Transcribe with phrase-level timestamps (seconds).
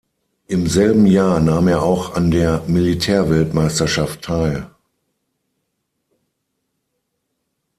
[0.47, 4.67] Im selben Jahr nahm er auch an der Militärweltmeisterschaft teil.